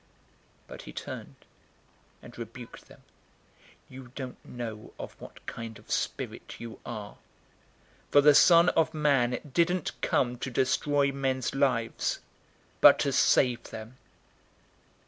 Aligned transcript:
009:055 0.01 0.07
But 0.65 0.81
he 0.81 0.93
turned 0.93 1.35
and 2.23 2.35
rebuked 2.35 2.87
them, 2.87 3.03
"You 3.87 4.11
don't 4.15 4.43
know 4.43 4.93
of 4.97 5.13
what 5.21 5.45
kind 5.45 5.77
of 5.77 5.91
spirit 5.91 6.55
you 6.59 6.79
are. 6.87 7.17
009:056 8.07 8.11
For 8.13 8.21
the 8.21 8.33
Son 8.33 8.69
of 8.69 8.95
Man 8.95 9.37
didn't 9.53 9.91
come 10.01 10.39
to 10.39 10.49
destroy 10.49 11.11
men's 11.11 11.53
lives, 11.53 12.19
but 12.79 12.97
to 12.97 13.11
save 13.11 13.65
them." 13.65 13.97